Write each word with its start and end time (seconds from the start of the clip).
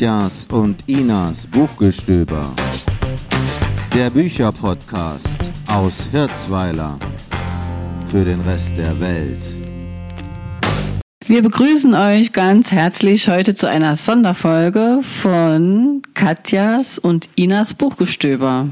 Katjas 0.00 0.46
und 0.50 0.82
Inas 0.86 1.46
Buchgestöber. 1.46 2.54
Der 3.94 4.08
Bücherpodcast 4.08 5.28
aus 5.70 6.08
Hirzweiler 6.10 6.98
für 8.10 8.24
den 8.24 8.40
Rest 8.40 8.78
der 8.78 8.98
Welt. 8.98 9.44
Wir 11.26 11.42
begrüßen 11.42 11.92
euch 11.92 12.32
ganz 12.32 12.72
herzlich 12.72 13.28
heute 13.28 13.54
zu 13.54 13.68
einer 13.68 13.94
Sonderfolge 13.94 15.00
von 15.02 16.00
Katjas 16.14 16.98
und 16.98 17.28
Inas 17.36 17.74
Buchgestöber. 17.74 18.70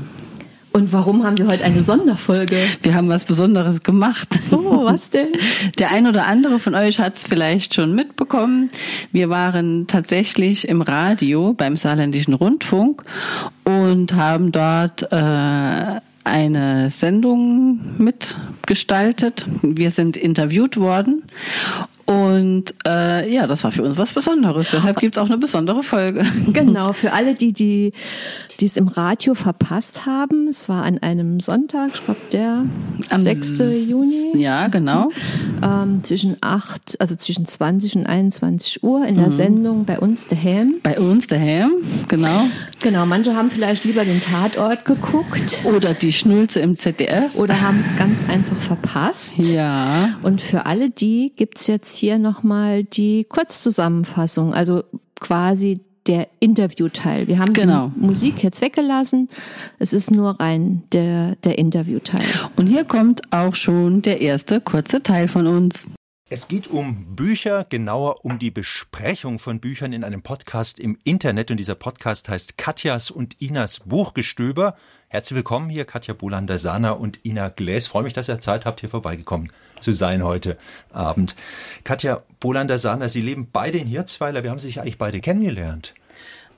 Und 0.73 0.93
warum 0.93 1.25
haben 1.25 1.39
wir 1.39 1.46
heute 1.46 1.64
eine 1.64 1.82
Sonderfolge? 1.82 2.59
Wir 2.82 2.95
haben 2.95 3.09
was 3.09 3.25
Besonderes 3.25 3.82
gemacht. 3.82 4.39
Oh, 4.51 4.84
was 4.84 5.11
denn? 5.11 5.29
Der 5.79 5.91
ein 5.91 6.07
oder 6.07 6.27
andere 6.27 6.59
von 6.59 6.75
euch 6.75 6.98
hat 6.98 7.16
es 7.16 7.25
vielleicht 7.25 7.75
schon 7.75 7.95
mitbekommen. 7.95 8.69
Wir 9.12 9.28
waren 9.30 9.87
tatsächlich 9.87 10.69
im 10.69 10.83
Radio 10.83 11.52
beim 11.55 11.77
Saarländischen 11.77 12.34
Rundfunk 12.34 13.05
und 13.65 14.15
haben 14.15 14.52
dort 14.52 15.11
äh, 15.11 16.01
eine 16.25 16.91
Sendung 16.91 17.80
mitgestaltet. 17.98 19.47
Wir 19.62 19.91
sind 19.91 20.16
interviewt 20.16 20.77
worden 20.77 21.23
und 22.09 22.75
äh, 22.87 23.30
ja, 23.30 23.47
das 23.47 23.65
war 23.65 23.73
für 23.73 23.83
uns 23.83 23.98
was 23.98 24.15
Besonderes. 24.15 24.71
Deshalb 24.71 24.98
gibt 24.98 25.17
es 25.17 25.23
auch 25.23 25.27
eine 25.27 25.37
besondere 25.37 25.83
Folge. 25.83 26.25
Genau, 26.53 26.95
für 26.95 27.12
alle, 27.12 27.34
die, 27.34 27.53
die 27.53 27.93
die 28.61 28.67
es 28.67 28.77
im 28.77 28.89
Radio 28.89 29.34
verpasst 29.34 30.05
haben. 30.05 30.48
Es 30.48 30.69
war 30.69 30.83
an 30.83 30.98
einem 30.98 31.39
Sonntag, 31.39 31.91
ich 31.95 32.05
glaube 32.05 32.21
der 32.33 32.65
Am 33.11 33.21
6. 33.21 33.89
Juni. 33.89 34.33
Ja, 34.37 34.67
genau. 34.67 35.11
Ähm, 35.62 36.05
zwischen 36.05 36.37
8, 36.41 37.01
also 37.01 37.17
zwischen 37.17 37.47
20 37.47 37.97
und 37.97 38.07
21 38.07 38.83
Uhr 38.83 39.07
in 39.07 39.17
der 39.17 39.27
mhm. 39.27 39.33
Sendung 39.33 39.84
bei 39.84 39.98
uns 39.98 40.28
daheim. 40.28 40.77
Bei 40.83 40.98
uns 40.98 41.27
daheim, 41.27 41.73
genau. 42.09 42.45
Genau, 42.81 43.06
manche 43.06 43.34
haben 43.34 43.50
vielleicht 43.50 43.84
lieber 43.84 44.05
den 44.05 44.20
Tatort 44.20 44.84
geguckt. 44.84 45.59
Oder 45.65 45.95
die 45.95 46.12
Schnulze 46.12 46.61
im 46.61 46.77
ZDF. 46.77 47.37
Oder 47.37 47.61
haben 47.61 47.81
es 47.81 47.97
ganz 47.98 48.28
einfach 48.28 48.56
verpasst. 48.59 49.39
Ja. 49.39 50.17
Und 50.23 50.41
für 50.41 50.67
alle 50.67 50.91
die 50.91 51.33
gibt 51.34 51.59
es 51.59 51.67
jetzt 51.67 51.97
hier 51.97 52.19
nochmal 52.19 52.84
die 52.84 53.25
Kurzzusammenfassung. 53.25 54.55
Also 54.55 54.84
quasi 55.20 55.81
der 56.09 56.28
Interviewteil. 56.41 57.28
Wir 57.28 57.39
haben 57.39 57.53
genau. 57.53 57.92
die 57.95 58.06
Musik 58.06 58.42
jetzt 58.42 58.61
weggelassen. 58.61 59.28
Es 59.78 59.92
ist 59.92 60.11
nur 60.11 60.41
rein 60.41 60.83
der, 60.92 61.37
der 61.45 61.59
Interviewteil. 61.59 62.25
Und 62.56 62.67
hier 62.67 62.84
kommt 62.84 63.20
auch 63.31 63.55
schon 63.55 64.03
der 64.03 64.20
erste 64.20 64.61
kurze 64.61 65.03
Teil 65.03 65.28
von 65.28 65.47
uns. 65.47 65.87
Es 66.31 66.47
geht 66.47 66.69
um 66.69 67.17
Bücher, 67.17 67.65
genauer 67.67 68.23
um 68.27 68.39
die 68.39 68.51
Besprechung 68.51 69.39
von 69.39 69.61
Büchern 69.61 69.95
in 69.95 70.05
einem 70.05 70.21
Podcast 70.21 70.79
im 70.79 70.98
Internet. 71.03 71.51
Und 71.51 71.57
dieser 71.57 71.75
Podcast 71.75 72.29
heißt 72.29 72.59
Katjas 72.59 73.11
und 73.11 73.41
Inas 73.41 73.81
Buchgestöber. 73.81 74.77
Herzlich 75.09 75.37
willkommen 75.37 75.71
hier, 75.71 75.87
Katja 75.87 76.12
Bolander-Sana 76.12 76.91
und 76.91 77.25
Ina 77.25 77.49
Gläs. 77.49 77.87
Freue 77.87 78.03
mich, 78.03 78.12
dass 78.12 78.29
ihr 78.29 78.43
Zeit 78.43 78.67
habt, 78.67 78.81
hier 78.81 78.91
vorbeigekommen 78.91 79.51
zu 79.81 79.95
sein 79.95 80.23
heute 80.23 80.59
Abend. 80.93 81.34
Katja 81.84 82.23
Bolander-Sana, 82.41 83.09
Sie 83.09 83.23
leben 83.23 83.49
beide 83.51 83.79
in 83.79 83.87
Hirzweiler. 83.87 84.43
Wir 84.43 84.51
haben 84.51 84.59
sich 84.59 84.83
eigentlich 84.83 84.99
beide 84.99 85.23
kennengelernt. 85.23 85.95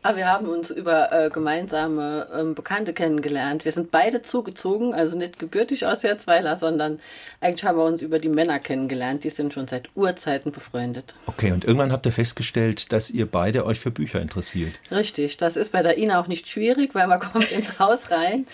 Aber 0.03 0.17
wir 0.17 0.27
haben 0.27 0.47
uns 0.47 0.71
über 0.71 1.13
äh, 1.13 1.29
gemeinsame 1.29 2.27
ähm, 2.35 2.55
Bekannte 2.55 2.95
kennengelernt. 2.95 3.65
Wir 3.67 3.73
sind 3.73 3.91
beide 3.91 4.23
zugezogen, 4.23 4.95
also 4.95 5.17
nicht 5.17 5.39
gebürtig 5.39 5.85
aus 5.85 6.03
Herzweiler, 6.03 6.57
sondern 6.57 7.01
eigentlich 7.41 7.65
haben 7.65 7.77
wir 7.77 7.85
uns 7.85 8.01
über 8.01 8.19
die 8.19 8.31
Männer 8.31 8.59
kennengelernt. 8.61 9.25
Die 9.25 9.31
sind 9.31 9.53
schon 9.53 9.69
seit 9.69 9.91
Urzeiten 9.95 10.53
befreundet. 10.53 11.15
Okay, 11.27 11.53
und 11.53 11.65
irgendwann 11.65 11.93
habt 11.93 12.07
ihr 12.07 12.13
festgestellt, 12.13 12.93
dass 12.93 13.11
ihr 13.11 13.27
beide 13.27 13.67
euch 13.67 13.79
für 13.79 13.91
Bücher 13.91 14.23
interessiert. 14.23 14.81
Richtig, 14.91 15.37
das 15.37 15.57
ist 15.57 15.73
bei 15.73 15.83
der 15.83 15.99
Ina 15.99 16.19
auch 16.19 16.29
nicht 16.29 16.49
schwierig, 16.49 16.95
weil 16.95 17.07
man 17.07 17.21
kommt 17.33 17.53
ins 17.53 17.79
Haus 17.79 18.11
rein 18.11 18.47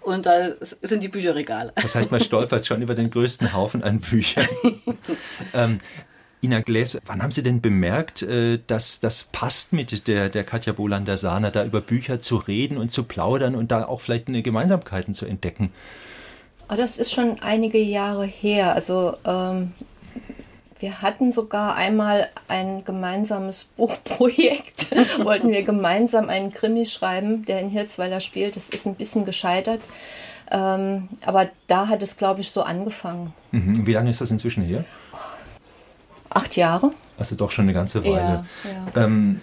und 0.00 0.26
da 0.26 0.50
sind 0.60 1.02
die 1.02 1.08
Bücherregale. 1.08 1.72
Das 1.74 1.94
heißt, 1.94 2.12
man 2.12 2.20
stolpert 2.20 2.66
schon 2.66 2.82
über 2.82 2.94
den 2.94 3.10
größten 3.10 3.52
Haufen 3.52 3.82
an 3.82 4.00
Büchern. 4.00 4.46
ähm, 5.54 5.80
Ina 6.44 6.60
Gläs, 6.60 7.00
wann 7.06 7.22
haben 7.22 7.30
Sie 7.30 7.42
denn 7.42 7.62
bemerkt, 7.62 8.22
äh, 8.22 8.58
dass 8.66 9.00
das 9.00 9.22
passt 9.24 9.72
mit 9.72 10.06
der, 10.06 10.28
der 10.28 10.44
Katja 10.44 10.74
Bolander-Sahner, 10.74 11.50
da 11.50 11.64
über 11.64 11.80
Bücher 11.80 12.20
zu 12.20 12.36
reden 12.36 12.76
und 12.76 12.90
zu 12.90 13.04
plaudern 13.04 13.54
und 13.54 13.72
da 13.72 13.86
auch 13.86 14.02
vielleicht 14.02 14.28
eine 14.28 14.42
Gemeinsamkeiten 14.42 15.14
zu 15.14 15.24
entdecken? 15.24 15.72
Oh, 16.68 16.74
das 16.76 16.98
ist 16.98 17.12
schon 17.12 17.40
einige 17.40 17.78
Jahre 17.78 18.26
her. 18.26 18.74
Also 18.74 19.16
ähm, 19.24 19.72
wir 20.80 21.00
hatten 21.00 21.32
sogar 21.32 21.76
einmal 21.76 22.28
ein 22.46 22.84
gemeinsames 22.84 23.64
Buchprojekt. 23.76 24.94
Wollten 25.24 25.50
wir 25.50 25.62
gemeinsam 25.62 26.28
einen 26.28 26.52
Krimi 26.52 26.84
schreiben, 26.84 27.46
der 27.46 27.60
in 27.60 27.70
Hirzweiler 27.70 28.20
spielt. 28.20 28.56
Das 28.56 28.68
ist 28.68 28.86
ein 28.86 28.96
bisschen 28.96 29.24
gescheitert. 29.24 29.80
Ähm, 30.50 31.08
aber 31.24 31.48
da 31.68 31.88
hat 31.88 32.02
es, 32.02 32.18
glaube 32.18 32.42
ich, 32.42 32.50
so 32.50 32.62
angefangen. 32.62 33.32
Mhm. 33.50 33.86
Wie 33.86 33.94
lange 33.94 34.10
ist 34.10 34.20
das 34.20 34.30
inzwischen 34.30 34.62
her? 34.62 34.84
Acht 36.34 36.56
Jahre. 36.56 36.92
Also 37.16 37.36
doch 37.36 37.50
schon 37.50 37.64
eine 37.64 37.72
ganze 37.72 38.02
Weile. 38.04 38.44
Ja, 38.64 38.90
ja. 38.94 39.04
Ähm, 39.04 39.40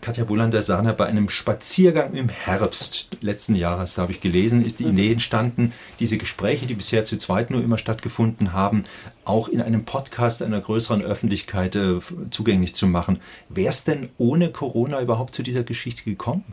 Katja 0.00 0.24
Bolander-Sahner, 0.24 0.94
bei 0.94 1.06
einem 1.06 1.28
Spaziergang 1.28 2.14
im 2.14 2.30
Herbst 2.30 3.18
letzten 3.20 3.54
Jahres, 3.54 3.98
habe 3.98 4.12
ich 4.12 4.22
gelesen, 4.22 4.64
ist 4.64 4.80
die 4.80 4.84
mhm. 4.84 4.92
Idee 4.92 5.12
entstanden, 5.12 5.72
diese 5.98 6.16
Gespräche, 6.16 6.66
die 6.66 6.74
bisher 6.74 7.04
zu 7.04 7.18
zweit 7.18 7.50
nur 7.50 7.62
immer 7.62 7.76
stattgefunden 7.76 8.54
haben, 8.54 8.84
auch 9.24 9.48
in 9.48 9.60
einem 9.60 9.84
Podcast 9.84 10.42
einer 10.42 10.60
größeren 10.60 11.02
Öffentlichkeit 11.02 11.76
äh, 11.76 11.98
zugänglich 12.30 12.74
zu 12.74 12.86
machen. 12.86 13.20
Wäre 13.50 13.68
es 13.68 13.84
denn 13.84 14.08
ohne 14.16 14.50
Corona 14.50 15.02
überhaupt 15.02 15.34
zu 15.34 15.42
dieser 15.42 15.62
Geschichte 15.62 16.04
gekommen? 16.04 16.44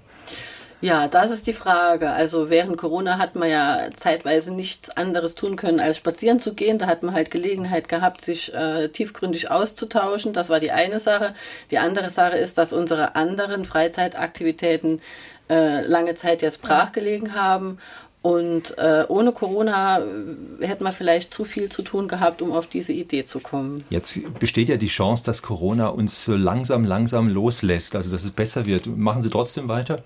Ja, 0.79 1.07
das 1.07 1.31
ist 1.31 1.47
die 1.47 1.53
Frage. 1.53 2.11
Also 2.11 2.49
während 2.49 2.77
Corona 2.77 3.17
hat 3.17 3.35
man 3.35 3.49
ja 3.49 3.89
zeitweise 3.95 4.51
nichts 4.51 4.91
anderes 4.91 5.33
tun 5.33 5.55
können, 5.55 5.79
als 5.79 5.97
spazieren 5.97 6.39
zu 6.39 6.53
gehen. 6.53 6.77
Da 6.77 6.85
hat 6.85 7.01
man 7.01 7.15
halt 7.15 7.31
Gelegenheit 7.31 7.89
gehabt, 7.89 8.21
sich 8.21 8.53
äh, 8.53 8.89
tiefgründig 8.89 9.49
auszutauschen. 9.49 10.33
Das 10.33 10.49
war 10.49 10.59
die 10.59 10.71
eine 10.71 10.99
Sache. 10.99 11.33
Die 11.71 11.79
andere 11.79 12.11
Sache 12.11 12.37
ist, 12.37 12.57
dass 12.59 12.73
unsere 12.73 13.15
anderen 13.15 13.65
Freizeitaktivitäten 13.65 15.01
äh, 15.49 15.81
lange 15.81 16.13
Zeit 16.13 16.43
jetzt 16.43 16.61
brach 16.61 16.91
gelegen 16.91 17.33
haben. 17.33 17.79
Und 18.21 18.77
äh, 18.77 19.05
ohne 19.07 19.31
Corona 19.31 19.99
äh, 19.99 20.67
hätte 20.67 20.83
man 20.83 20.91
vielleicht 20.91 21.33
zu 21.33 21.45
viel 21.45 21.69
zu 21.69 21.81
tun 21.81 22.07
gehabt, 22.07 22.41
um 22.41 22.51
auf 22.51 22.67
diese 22.67 22.91
Idee 22.91 23.25
zu 23.25 23.39
kommen. 23.39 23.83
Jetzt 23.89 24.19
besteht 24.39 24.69
ja 24.69 24.77
die 24.77 24.87
Chance, 24.87 25.23
dass 25.23 25.41
Corona 25.41 25.87
uns 25.87 26.27
langsam, 26.27 26.83
langsam 26.83 27.29
loslässt, 27.29 27.95
also 27.95 28.11
dass 28.11 28.23
es 28.23 28.31
besser 28.31 28.65
wird. 28.65 28.85
Machen 28.85 29.21
Sie 29.23 29.29
trotzdem 29.29 29.67
weiter? 29.69 30.03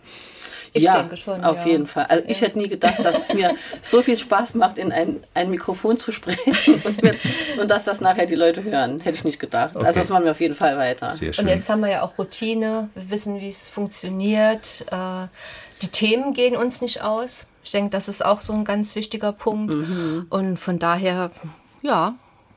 Ich 0.74 0.84
ja, 0.84 1.00
denke 1.00 1.18
schon. 1.18 1.44
Auf 1.44 1.66
ja. 1.66 1.72
jeden 1.72 1.88
Fall. 1.88 2.06
Also 2.06 2.24
ich 2.28 2.42
hätte 2.42 2.58
nie 2.58 2.70
gedacht, 2.70 3.04
dass 3.04 3.30
es 3.30 3.34
mir 3.34 3.56
so 3.82 4.02
viel 4.02 4.18
Spaß 4.18 4.56
macht, 4.56 4.78
in 4.78 4.92
ein, 4.92 5.18
ein 5.34 5.50
Mikrofon 5.50 5.98
zu 5.98 6.12
sprechen 6.12 6.82
und, 6.84 7.04
mit, 7.04 7.18
und 7.60 7.70
dass 7.70 7.84
das 7.84 8.00
nachher 8.00 8.26
die 8.26 8.36
Leute 8.36 8.64
hören. 8.64 9.00
Hätte 9.02 9.16
ich 9.16 9.24
nicht 9.24 9.40
gedacht. 9.40 9.76
Okay. 9.76 9.86
Also 9.86 10.00
das 10.00 10.10
machen 10.10 10.24
wir 10.24 10.32
auf 10.32 10.42
jeden 10.42 10.56
Fall 10.56 10.78
weiter. 10.78 11.10
Sehr 11.10 11.34
schön. 11.34 11.46
Und 11.46 11.52
jetzt 11.52 11.70
haben 11.70 11.82
wir 11.82 11.90
ja 11.90 12.04
auch 12.04 12.18
Routine, 12.18 12.90
wir 12.96 13.10
wissen, 13.10 13.42
wie 13.42 13.50
es 13.50 13.70
funktioniert. 13.70 14.86
Äh, 14.92 15.28
die 15.82 15.88
Themen 15.88 16.34
gehen 16.34 16.56
uns 16.56 16.82
nicht 16.82 17.02
aus. 17.02 17.48
Ich 17.64 17.72
denke, 17.72 17.90
das 17.90 18.08
ist 18.08 18.24
auch 18.24 18.42
so 18.42 18.54
ein 18.54 18.64
ganz 18.64 18.96
wichtiger 18.96 19.34
Punkt. 19.34 19.74
Mhm. 19.74 20.28
Und 20.30 20.58
von 20.58 20.80
daher, 20.80 21.32
ja, 21.82 22.16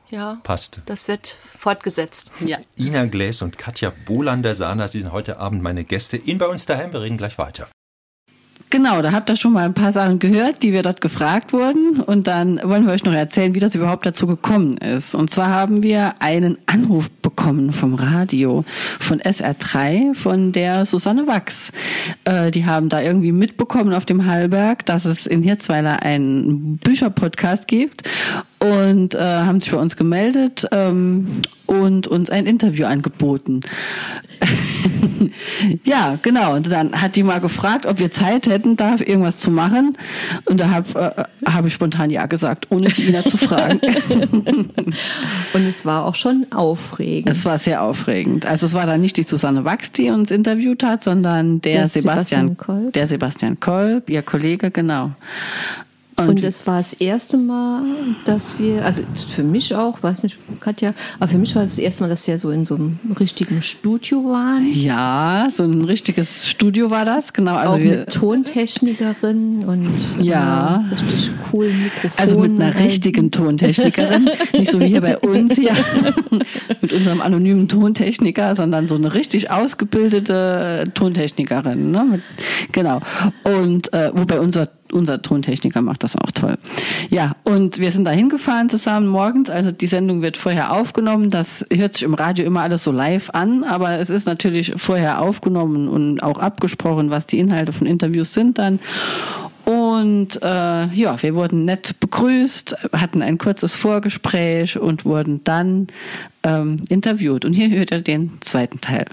ja. 0.09 0.37
Passt. 0.43 0.81
Das 0.85 1.07
wird 1.07 1.37
fortgesetzt. 1.57 2.31
Ja. 2.45 2.57
Ina 2.77 3.05
Gläs 3.05 3.41
und 3.41 3.57
Katja 3.57 3.91
Bolander-Sahner, 4.05 4.87
Sie 4.87 5.01
sind 5.01 5.11
heute 5.11 5.37
Abend 5.37 5.61
meine 5.61 5.83
Gäste 5.83 6.17
in 6.17 6.37
bei 6.37 6.47
uns 6.47 6.65
daheim. 6.65 6.93
Wir 6.93 7.01
reden 7.01 7.17
gleich 7.17 7.37
weiter. 7.37 7.67
Genau, 8.75 9.01
da 9.01 9.13
habt 9.13 9.29
ihr 9.29 9.37
schon 9.37 9.53
mal 9.53 9.63
ein 9.63 9.73
paar 9.73 9.93
Sachen 9.93 10.19
gehört, 10.19 10.61
die 10.61 10.73
wir 10.73 10.83
dort 10.83 10.99
gefragt 10.99 11.53
wurden. 11.53 12.01
Und 12.01 12.27
dann 12.27 12.59
wollen 12.61 12.85
wir 12.85 12.91
euch 12.91 13.05
noch 13.05 13.13
erzählen, 13.13 13.55
wie 13.55 13.61
das 13.61 13.73
überhaupt 13.73 14.05
dazu 14.05 14.27
gekommen 14.27 14.75
ist. 14.75 15.15
Und 15.15 15.29
zwar 15.29 15.47
haben 15.47 15.81
wir 15.81 16.15
einen 16.19 16.57
Anruf 16.65 17.09
bekommen 17.09 17.71
vom 17.71 17.93
Radio, 17.93 18.65
von 18.99 19.21
SR3, 19.21 20.13
von 20.13 20.51
der 20.51 20.83
Susanne 20.83 21.25
Wachs. 21.25 21.71
Äh, 22.25 22.51
die 22.51 22.65
haben 22.65 22.89
da 22.89 22.99
irgendwie 23.01 23.31
mitbekommen 23.31 23.93
auf 23.93 24.05
dem 24.05 24.25
Hallberg, 24.25 24.85
dass 24.85 25.05
es 25.05 25.25
in 25.25 25.41
Hirzweiler 25.41 26.03
einen 26.03 26.75
Bücherpodcast 26.79 27.69
gibt 27.69 28.03
und 28.59 29.15
äh, 29.15 29.19
haben 29.19 29.61
sich 29.61 29.71
bei 29.71 29.77
uns 29.77 29.95
gemeldet 29.95 30.67
ähm, 30.73 31.31
und 31.65 32.07
uns 32.07 32.29
ein 32.29 32.45
Interview 32.45 32.87
angeboten. 32.87 33.61
ja, 35.83 36.17
genau. 36.21 36.55
Und 36.55 36.71
dann 36.71 37.01
hat 37.01 37.15
die 37.15 37.23
mal 37.23 37.39
gefragt, 37.39 37.85
ob 37.85 37.99
wir 37.99 38.11
Zeit 38.11 38.47
hätten, 38.47 38.75
da 38.75 38.95
irgendwas 38.95 39.37
zu 39.37 39.51
machen. 39.51 39.97
Und 40.45 40.59
da 40.59 40.69
habe 40.69 41.27
äh, 41.45 41.49
hab 41.51 41.65
ich 41.65 41.73
spontan 41.73 42.09
ja 42.09 42.25
gesagt, 42.25 42.67
ohne 42.69 42.89
die 42.89 43.07
Ina 43.07 43.25
zu 43.25 43.37
fragen. 43.37 43.79
und 45.53 45.67
es 45.67 45.85
war 45.85 46.05
auch 46.05 46.15
schon 46.15 46.47
aufregend. 46.51 47.29
Es 47.29 47.45
war 47.45 47.59
sehr 47.59 47.81
aufregend. 47.81 48.45
Also 48.45 48.65
es 48.65 48.73
war 48.73 48.85
dann 48.85 49.01
nicht 49.01 49.17
die 49.17 49.23
Susanne 49.23 49.65
Wachs, 49.65 49.91
die 49.91 50.09
uns 50.09 50.31
interviewt 50.31 50.83
hat, 50.83 51.03
sondern 51.03 51.61
der, 51.61 51.73
der 51.73 51.87
Sebastian, 51.87 52.49
Sebastian 52.49 52.57
Kolb. 52.57 52.93
Der 52.93 53.07
Sebastian 53.07 53.59
Kolb, 53.59 54.09
ihr 54.09 54.21
Kollege, 54.21 54.71
genau. 54.71 55.11
Und 56.17 56.43
es 56.43 56.65
war 56.65 56.77
das 56.77 56.93
erste 56.93 57.37
Mal, 57.37 57.83
dass 58.23 58.57
wir, 58.57 58.85
also 58.85 59.01
für 59.35 59.43
mich 59.43 59.75
auch, 59.75 60.01
weiß 60.01 60.23
nicht, 60.23 60.37
Katja, 60.61 60.93
aber 61.19 61.27
für 61.27 61.37
mich 61.37 61.53
war 61.57 61.63
es 61.63 61.71
das 61.71 61.79
erste 61.79 62.03
Mal, 62.03 62.09
dass 62.09 62.25
wir 62.25 62.37
so 62.39 62.51
in 62.51 62.63
so 62.63 62.75
einem 62.75 62.99
richtigen 63.19 63.61
Studio 63.61 64.23
waren. 64.23 64.65
Ja, 64.71 65.47
so 65.51 65.63
ein 65.63 65.83
richtiges 65.83 66.47
Studio 66.47 66.89
war 66.89 67.03
das, 67.03 67.33
genau. 67.33 67.55
Also 67.55 67.73
auch 67.73 67.79
wir, 67.79 67.97
mit 67.97 68.13
Tontechnikerin 68.13 69.65
und 69.65 69.89
ja, 70.21 70.85
äh, 70.89 70.93
richtig 70.93 71.31
coolen 71.51 71.83
Mikrofon. 71.83 72.11
Also 72.17 72.39
mit 72.39 72.61
einer 72.61 72.79
richtigen 72.79 73.31
Tontechnikerin, 73.31 74.29
nicht 74.53 74.71
so 74.71 74.79
wie 74.79 74.87
hier 74.87 75.01
bei 75.01 75.17
uns 75.17 75.55
hier 75.55 75.73
mit 76.81 76.93
unserem 76.93 77.19
anonymen 77.19 77.67
Tontechniker, 77.67 78.55
sondern 78.55 78.87
so 78.87 78.95
eine 78.95 79.13
richtig 79.13 79.51
ausgebildete 79.51 80.85
Tontechnikerin. 80.93 81.91
Ne? 81.91 82.05
Mit, 82.05 82.21
genau. 82.71 83.01
Und 83.43 83.91
äh, 83.91 84.11
wobei 84.13 84.39
unser 84.39 84.69
unser 84.95 85.21
Tontechniker 85.21 85.81
macht 85.81 86.03
das 86.03 86.15
auch 86.15 86.31
toll. 86.31 86.55
Ja, 87.09 87.35
und 87.43 87.79
wir 87.79 87.91
sind 87.91 88.05
da 88.05 88.11
hingefahren 88.11 88.69
zusammen 88.69 89.07
morgens. 89.07 89.49
Also 89.49 89.71
die 89.71 89.87
Sendung 89.87 90.21
wird 90.21 90.37
vorher 90.37 90.73
aufgenommen. 90.73 91.29
Das 91.29 91.65
hört 91.71 91.93
sich 91.93 92.03
im 92.03 92.13
Radio 92.13 92.45
immer 92.45 92.61
alles 92.61 92.83
so 92.83 92.91
live 92.91 93.29
an, 93.31 93.63
aber 93.63 93.99
es 93.99 94.09
ist 94.09 94.25
natürlich 94.25 94.73
vorher 94.77 95.21
aufgenommen 95.21 95.87
und 95.87 96.23
auch 96.23 96.39
abgesprochen, 96.39 97.09
was 97.09 97.27
die 97.27 97.39
Inhalte 97.39 97.73
von 97.73 97.87
Interviews 97.87 98.33
sind 98.33 98.57
dann. 98.57 98.79
Und 99.65 100.41
äh, 100.43 100.85
ja, 100.93 101.21
wir 101.21 101.33
wurden 101.33 101.65
nett 101.65 101.99
begrüßt, 101.99 102.89
hatten 102.93 103.23
ein 103.23 103.39
kurzes 103.39 103.75
Vorgespräch 103.75 104.77
und 104.77 105.05
wurden 105.05 105.43
dann 105.43 105.87
ähm, 106.43 106.77
interviewt. 106.87 107.45
Und 107.45 107.53
hier 107.53 107.69
hört 107.71 107.91
ihr 107.91 108.01
den 108.01 108.33
zweiten 108.41 108.79
Teil. 108.79 109.05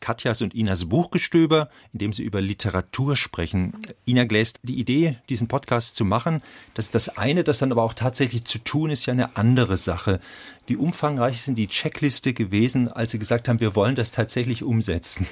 Katjas 0.00 0.42
und 0.42 0.54
Inas 0.54 0.88
Buchgestöber, 0.88 1.68
in 1.92 1.98
dem 1.98 2.12
sie 2.12 2.22
über 2.22 2.40
Literatur 2.40 3.16
sprechen. 3.16 3.72
Ina 4.06 4.24
gläst 4.24 4.60
die 4.62 4.78
Idee, 4.78 5.18
diesen 5.28 5.48
Podcast 5.48 5.96
zu 5.96 6.04
machen, 6.04 6.42
das 6.74 6.86
ist 6.86 6.94
das 6.94 7.16
eine, 7.16 7.44
das 7.44 7.58
dann 7.58 7.72
aber 7.72 7.82
auch 7.82 7.94
tatsächlich 7.94 8.44
zu 8.44 8.58
tun, 8.58 8.90
ist 8.90 9.06
ja 9.06 9.12
eine 9.12 9.36
andere 9.36 9.76
Sache. 9.76 10.20
Wie 10.66 10.76
umfangreich 10.76 11.40
sind 11.40 11.56
die 11.56 11.66
Checkliste 11.66 12.34
gewesen, 12.34 12.88
als 12.88 13.12
Sie 13.12 13.18
gesagt 13.18 13.48
haben, 13.48 13.58
wir 13.58 13.74
wollen 13.74 13.94
das 13.94 14.12
tatsächlich 14.12 14.62
umsetzen? 14.62 15.26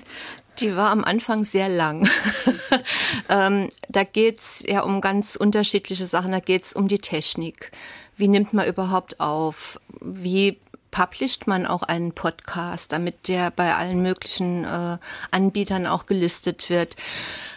Die 0.61 0.75
war 0.75 0.91
am 0.91 1.05
Anfang 1.05 1.45
sehr 1.45 1.69
lang. 1.69 2.09
ähm, 3.29 3.69
da 3.91 4.05
geht's 4.05 4.65
ja 4.67 4.81
um 4.81 5.03
ganz 5.03 5.37
unterschiedliche 5.37 6.07
Sachen. 6.07 6.33
Da 6.33 6.41
geht's 6.41 6.73
um 6.75 6.89
die 6.89 6.99
Technik. 6.99 7.71
Wie 8.17 8.29
nimmt 8.29 8.55
man 8.55 8.67
überhaupt 8.67 9.21
auf? 9.21 9.79
Wie 10.01 10.59
publisht 10.97 11.47
man 11.47 11.67
auch 11.67 11.83
einen 11.83 12.13
Podcast, 12.13 12.93
damit 12.93 13.29
der 13.29 13.51
bei 13.51 13.75
allen 13.75 14.01
möglichen 14.01 14.65
äh, 14.65 14.97
Anbietern 15.31 15.87
auch 15.87 16.07
gelistet 16.07 16.71
wird. 16.71 16.97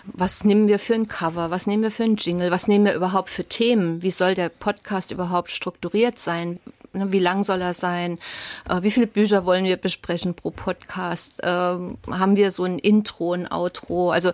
Was 0.03 0.43
nehmen 0.43 0.67
wir 0.67 0.77
für 0.77 0.95
ein 0.95 1.07
Cover? 1.07 1.49
Was 1.49 1.65
nehmen 1.65 1.83
wir 1.83 1.91
für 1.91 2.03
ein 2.03 2.17
Jingle? 2.17 2.51
Was 2.51 2.67
nehmen 2.67 2.83
wir 2.83 2.93
überhaupt 2.93 3.29
für 3.29 3.45
Themen? 3.45 4.01
Wie 4.01 4.11
soll 4.11 4.33
der 4.33 4.49
Podcast 4.49 5.11
überhaupt 5.11 5.51
strukturiert 5.51 6.19
sein? 6.19 6.59
Ne, 6.91 7.13
wie 7.13 7.19
lang 7.19 7.43
soll 7.43 7.61
er 7.61 7.73
sein? 7.73 8.19
Äh, 8.67 8.81
wie 8.81 8.91
viele 8.91 9.07
Bücher 9.07 9.45
wollen 9.45 9.63
wir 9.63 9.77
besprechen 9.77 10.33
pro 10.33 10.51
Podcast? 10.51 11.39
Ähm, 11.41 11.97
haben 12.09 12.35
wir 12.35 12.51
so 12.51 12.65
ein 12.65 12.77
Intro, 12.77 13.31
ein 13.31 13.49
Outro? 13.49 14.11
Also 14.11 14.33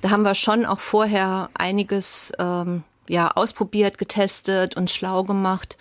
da 0.00 0.10
haben 0.10 0.22
wir 0.22 0.36
schon 0.36 0.64
auch 0.64 0.78
vorher 0.78 1.50
einiges 1.54 2.32
ähm, 2.38 2.84
ja 3.08 3.32
ausprobiert, 3.32 3.98
getestet 3.98 4.76
und 4.76 4.92
schlau 4.92 5.24
gemacht. 5.24 5.76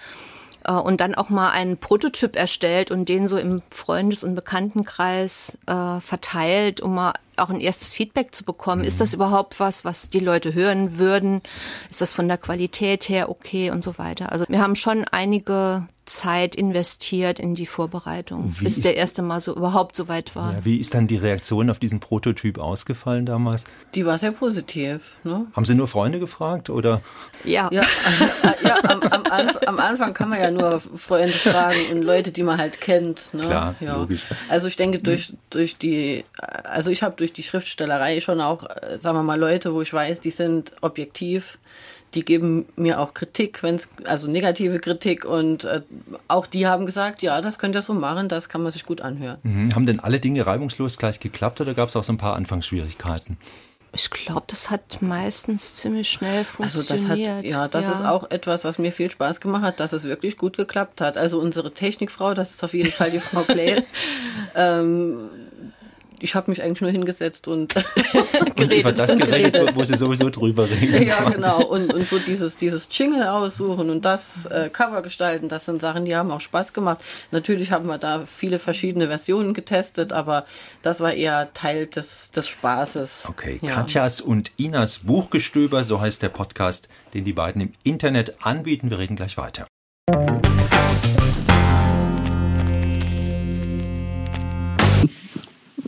Äh, 0.66 0.74
und 0.74 1.02
dann 1.02 1.16
auch 1.16 1.30
mal 1.30 1.52
einen 1.52 1.78
Prototyp 1.78 2.36
erstellt 2.36 2.92
und 2.92 3.10
den 3.10 3.28
so 3.28 3.38
im 3.38 3.62
Freundes- 3.70 4.24
und 4.24 4.36
Bekanntenkreis 4.36 5.58
äh, 5.66 6.00
verteilt, 6.00 6.82
um 6.82 6.96
mal 6.96 7.14
auch 7.38 7.50
ein 7.50 7.60
erstes 7.60 7.94
Feedback 7.94 8.36
zu 8.36 8.44
bekommen. 8.44 8.82
Mhm. 8.82 8.88
Ist 8.88 9.02
das 9.02 9.14
überhaupt 9.14 9.60
was, 9.60 9.86
was 9.86 10.10
die 10.10 10.20
Leute 10.20 10.54
hören 10.54 10.98
würden? 10.98 11.42
Ist 11.90 12.02
das 12.02 12.14
von 12.14 12.28
der 12.28 12.38
Qualität 12.38 13.10
her 13.10 13.30
okay 13.30 13.72
und 13.72 13.84
so 13.84 13.98
weiter? 13.98 14.32
Also 14.32 14.46
wir 14.48 14.62
haben 14.62 14.76
schon 14.76 15.06
einige 15.06 15.88
Zeit 16.06 16.56
investiert 16.56 17.40
in 17.40 17.56
die 17.56 17.66
Vorbereitung, 17.66 18.54
wie 18.60 18.66
bis 18.66 18.82
der 18.82 18.96
erste 18.98 19.22
Mal 19.22 19.40
so 19.40 19.56
überhaupt 19.56 19.96
so 19.96 20.08
weit 20.08 20.36
war. 20.36 20.54
Ja, 20.54 20.66
wie 20.66 20.78
ist 20.78 20.94
dann 20.94 21.08
die 21.08 21.16
Reaktion 21.16 21.70
auf 21.70 21.80
diesen 21.80 22.00
Prototyp 22.02 22.58
ausgefallen 22.58 23.26
damals? 23.26 23.64
Die 23.96 24.06
war 24.06 24.18
sehr 24.18 24.32
positiv. 24.32 25.18
Ne? 25.24 25.48
Haben 25.54 25.66
Sie 25.66 25.76
nur 25.76 25.88
Freunde 25.88 26.20
gefragt 26.20 26.70
oder? 26.70 27.02
Ja. 27.46 27.70
Ja, 27.72 27.82
äh, 27.82 28.68
ja 28.68 28.78
am, 28.84 29.02
am, 29.02 29.24
Anf 29.26 29.58
am, 29.66 29.80
Anfang 29.80 30.14
kann 30.14 30.30
man 30.30 30.40
ja 30.40 30.52
nur 30.52 30.80
Freunde 30.80 31.34
fragen 31.34 31.80
und 31.92 32.02
Leute, 32.02 32.32
die 32.32 32.44
man 32.44 32.58
halt 32.58 32.82
kennt. 32.82 33.34
Ne? 33.34 33.46
Klar, 33.46 33.76
ja. 33.80 33.96
logisch. 33.98 34.26
Also 34.50 34.68
ich 34.68 34.76
denke 34.76 34.98
durch 35.00 35.34
durch 35.52 35.78
die, 35.78 36.26
also 36.38 36.92
ich 36.92 37.02
habe 37.02 37.16
durch 37.16 37.32
die 37.32 37.44
Schriftstellerei 37.44 38.20
schon 38.20 38.42
auch, 38.42 38.66
äh, 38.66 38.98
sagen 39.00 39.18
wir 39.18 39.24
mal, 39.24 39.40
Leute, 39.40 39.74
wo 39.74 39.82
ich 39.82 39.94
weiß, 39.94 40.20
die 40.20 40.32
sind 40.32 40.74
objektiv 40.82 41.60
die 42.16 42.26
geben 42.26 42.66
mir 42.76 43.00
auch 43.00 43.14
Kritik, 43.14 43.64
wenn 43.64 43.76
es, 43.76 43.90
also 44.06 44.28
negative 44.28 44.80
Kritik 44.80 45.26
und 45.26 45.66
äh, 45.66 45.82
auch 46.28 46.46
die 46.48 46.68
haben 46.68 46.86
gesagt, 46.86 47.22
ja, 47.22 47.42
das 47.42 47.60
könnt 47.60 47.76
ihr 47.76 47.82
so 47.82 47.94
machen, 47.94 48.30
das 48.30 48.50
kann 48.50 48.64
man 48.64 48.72
sich 48.72 48.86
gut 48.86 49.02
anhören. 49.02 49.40
Mhm. 49.44 49.76
Haben 49.76 49.86
denn 49.86 50.00
alle 50.00 50.20
Dinge 50.20 50.46
reibungslos 50.46 50.98
gleich 50.98 51.20
geklappt 51.20 51.62
oder 51.62 51.74
gab 51.74 51.90
es 51.90 51.96
auch 51.96 52.04
so 52.04 52.14
ein 52.14 52.18
paar 52.18 52.36
Anfangsschwierigkeiten? 52.36 53.38
Ich 53.96 54.10
glaube, 54.10 54.44
das 54.48 54.72
hat 54.72 55.04
meistens 55.04 55.76
ziemlich 55.76 56.10
schnell 56.10 56.46
funktioniert. 56.46 56.92
Also 56.92 57.08
das 57.08 57.10
hat, 57.10 57.46
ja, 57.46 57.68
das 57.68 57.86
ja. 57.86 57.92
ist 57.92 58.02
auch 58.02 58.32
etwas, 58.32 58.64
was 58.64 58.80
mir 58.80 58.92
viel 58.92 59.12
Spaß 59.12 59.40
gemacht 59.40 59.62
hat, 59.62 59.80
dass 59.80 59.94
es 59.94 60.04
wirklich 60.04 60.36
gut 60.36 60.58
geklappt 60.58 61.00
hat. 61.00 61.16
Also 61.16 61.40
unsere 61.40 61.72
Technikfrau, 61.76 62.34
das 62.34 62.56
ist 62.56 62.64
auf 62.64 62.74
jeden 62.74 62.92
Fall 62.92 63.12
die 63.12 63.20
Frau 63.20 63.44
Claes, 63.44 63.84
ähm, 64.56 65.30
ich 66.24 66.36
habe 66.36 66.50
mich 66.50 66.64
eigentlich 66.64 66.82
nur 66.82 66.90
hingesetzt 66.90 67.50
und, 67.50 67.76
und 68.40 68.56
geredet. 68.56 68.80
Über 68.80 68.92
das 68.94 69.18
geredet, 69.18 69.54
geredet, 69.54 69.76
wo 69.76 69.84
sie 69.84 69.98
sowieso 69.98 70.30
drüber 70.30 70.70
reden. 70.70 71.04
Ja, 71.04 71.30
genau. 71.30 71.66
Und, 71.66 71.94
und 71.94 72.08
so 72.08 72.18
dieses, 72.18 72.56
dieses 72.56 72.88
Jingle 72.90 73.28
aussuchen 73.28 73.90
und 73.90 74.06
das 74.06 74.46
äh, 74.46 74.70
Cover 74.72 75.02
gestalten, 75.02 75.50
das 75.50 75.66
sind 75.66 75.82
Sachen, 75.82 76.06
die 76.06 76.16
haben 76.16 76.32
auch 76.32 76.40
Spaß 76.40 76.72
gemacht. 76.72 77.04
Natürlich 77.32 77.72
haben 77.72 77.88
wir 77.88 77.98
da 77.98 78.26
viele 78.26 78.58
verschiedene 78.58 79.08
Versionen 79.08 79.54
getestet, 79.54 80.14
aber 80.14 80.46
das 80.82 81.02
war 81.02 81.14
eher 81.14 81.54
Teil 81.54 81.88
des, 81.88 82.32
des 82.32 82.48
Spaßes. 82.48 83.26
Okay, 83.28 83.60
ja. 83.62 83.72
Katjas 83.72 84.22
und 84.22 84.52
Inas 84.56 85.00
Buchgestöber, 85.00 85.84
so 85.84 86.00
heißt 86.00 86.22
der 86.22 86.30
Podcast, 86.30 86.88
den 87.14 87.26
die 87.26 87.34
beiden 87.34 87.62
im 87.62 87.74
Internet 87.84 88.38
anbieten. 88.46 88.90
Wir 88.90 89.00
reden 89.00 89.18
gleich 89.18 89.38
weiter. 89.38 89.68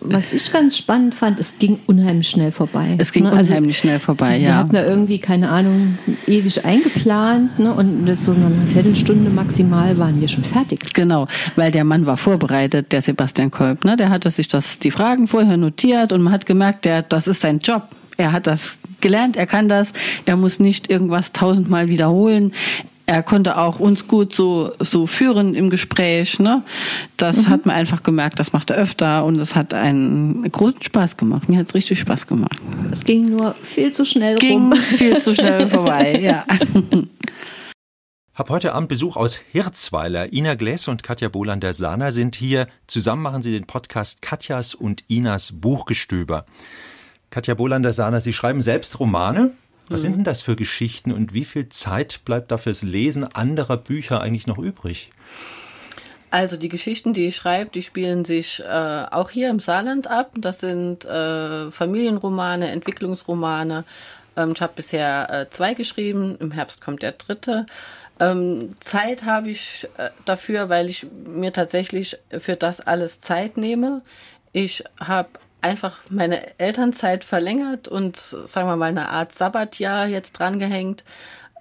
Was 0.07 0.34
ich 0.34 0.52
ganz 0.52 0.78
spannend 0.78 1.16
fand, 1.16 1.40
es 1.40 1.57
ging 1.60 1.80
unheimlich 1.88 2.30
schnell 2.30 2.52
vorbei. 2.52 2.96
Es 2.98 3.12
ging 3.12 3.24
ne? 3.24 3.31
also, 3.31 3.52
unheimlich 3.52 3.78
schnell 3.78 4.00
vorbei, 4.00 4.38
ja. 4.38 4.42
Wir 4.42 4.56
hatten 4.57 4.74
da 4.74 4.86
irgendwie, 4.86 5.19
keine 5.19 5.50
Ahnung, 5.50 5.98
ewig 6.28 6.66
eingeplant 6.66 7.60
ne? 7.60 7.74
und 7.74 8.16
so 8.18 8.34
eine 8.34 8.52
Viertelstunde 8.74 9.30
maximal 9.30 9.98
waren 9.98 10.19
wir 10.22 10.28
schon 10.28 10.44
fertig. 10.44 10.94
Genau, 10.94 11.28
weil 11.56 11.72
der 11.72 11.84
Mann 11.84 12.06
war 12.06 12.18
vorbereitet, 12.18 12.92
der 12.92 13.02
Sebastian 13.02 13.51
Kolb. 13.51 13.86
Ne? 13.86 13.98
Der 13.98 14.10
hatte 14.10 14.30
sich 14.30 14.48
das, 14.48 14.80
die 14.80 14.91
Fragen 14.91 15.27
vorher 15.27 15.58
notiert 15.58 16.13
und 16.13 16.22
man 16.22 16.34
hat 16.34 16.46
gemerkt, 16.46 16.86
der, 16.86 17.01
das 17.01 17.27
ist 17.27 17.41
sein 17.41 17.60
Job. 17.60 17.84
Er 18.18 18.32
hat 18.32 18.48
das 18.48 18.80
gelernt, 19.01 19.36
er 19.36 19.46
kann 19.46 19.68
das, 19.68 19.91
er 20.25 20.38
muss 20.38 20.60
nicht 20.60 20.89
irgendwas 20.89 21.32
tausendmal 21.32 21.89
wiederholen 21.89 22.53
er 23.06 23.24
konnte 23.24 23.58
auch 23.58 23.80
uns 23.80 24.08
gut 24.08 24.34
so, 24.34 24.72
so 24.80 25.06
führen 25.08 25.54
im 25.54 25.70
Gespräch. 25.70 26.40
Ne? 26.40 26.64
Das 27.18 27.48
mhm. 27.48 27.50
hat 27.50 27.66
man 27.66 27.76
einfach 27.76 28.04
gemerkt, 28.04 28.40
das 28.40 28.54
macht 28.54 28.70
er 28.70 28.78
öfter 28.78 29.26
und 29.26 29.40
es 29.40 29.56
hat 29.56 29.74
einen 29.74 30.50
großen 30.52 30.82
Spaß 30.82 31.18
gemacht. 31.18 31.48
Mir 31.48 31.60
hat 31.60 31.68
es 31.68 31.76
richtig 31.76 32.00
Spaß 32.00 32.28
gemacht. 32.28 32.60
Es 32.92 33.04
ging 33.04 33.26
nur 33.26 33.56
viel 33.64 33.92
zu 33.92 34.06
schnell 34.06 34.38
ging 34.38 34.72
rum. 34.72 34.74
viel 34.96 35.22
zu 35.22 35.36
schnell 35.36 35.68
vorbei, 35.70 36.20
ja. 36.20 36.46
Hab 38.34 38.50
heute 38.50 38.74
Abend 38.74 38.90
Besuch 38.90 39.16
aus 39.16 39.40
Hirzweiler. 39.52 40.34
Ina 40.34 40.56
Gläs 40.56 40.88
und 40.88 41.04
Katja 41.04 41.30
Bolander-Sahner 41.30 42.12
sind 42.12 42.36
hier. 42.36 42.68
Zusammen 42.88 43.22
machen 43.22 43.42
sie 43.42 43.52
den 43.52 43.66
Podcast 43.66 44.22
Katjas 44.22 44.74
und 44.74 45.04
Inas 45.08 45.54
Buchgestöber. 45.54 46.46
Katja 47.30 47.54
Bolander-Sahner, 47.54 48.20
Sie 48.20 48.34
schreiben 48.34 48.62
selbst 48.62 49.00
Romane. 49.00 49.52
Was 49.89 50.01
sind 50.01 50.15
denn 50.18 50.24
das 50.24 50.42
für 50.42 50.56
Geschichten 50.56 51.12
und 51.12 51.34
wie 51.34 51.46
viel 51.46 51.70
Zeit 51.70 52.22
bleibt 52.25 52.51
da 52.51 52.58
fürs 52.58 52.84
Lesen 52.84 53.24
anderer 53.24 53.77
Bücher 53.77 54.22
eigentlich 54.22 54.48
noch 54.48 54.58
übrig? 54.58 55.10
Also 56.32 56.58
die 56.58 56.70
Geschichten, 56.70 57.13
die 57.13 57.27
ich 57.27 57.36
schreibe, 57.36 57.72
die 57.72 57.82
spielen 57.82 58.25
sich 58.25 58.62
äh, 58.62 59.06
auch 59.12 59.30
hier 59.30 59.50
im 59.50 59.60
Saarland 59.60 60.08
ab. 60.08 60.32
Das 60.36 60.60
sind 60.60 61.06
äh, 61.06 61.72
Familienromane, 61.72 62.72
Entwicklungsromane. 62.72 63.86
Ähm, 64.36 64.51
ich 64.54 64.62
habe 64.62 64.74
bisher 64.75 65.30
äh, 65.30 65.50
zwei 65.50 65.75
geschrieben, 65.75 66.36
im 66.39 66.51
Herbst 66.51 66.82
kommt 66.82 67.04
der 67.04 67.13
dritte. 67.13 67.65
Ähm, 68.20 68.72
Zeit 68.80 69.24
habe 69.24 69.50
ich 69.50 69.88
äh, 69.98 70.10
dafür, 70.25 70.68
weil 70.70 70.89
ich 70.89 71.06
mir 71.25 71.54
tatsächlich 71.54 72.18
für 72.39 72.56
das 72.56 72.82
alles 72.82 73.22
Zeit 73.22 73.56
nehme. 73.56 74.01
Ich 74.51 74.84
habe 75.00 75.30
einfach 75.65 75.98
meine 76.10 76.60
Elternzeit 76.60 77.25
verlängert 77.25 77.88
und 77.88 78.17
sagen 78.17 78.69
wir 78.69 78.75
mal 78.75 78.86
eine 78.86 79.10
Art 79.10 79.34
Sabbatjahr 79.34 80.07
jetzt 80.07 80.34
drangehängt. 80.34 81.03